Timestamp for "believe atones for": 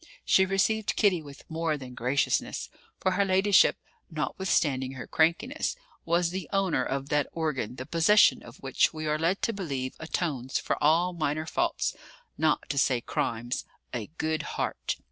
9.53-10.75